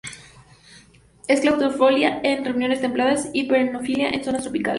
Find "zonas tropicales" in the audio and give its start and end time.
4.23-4.69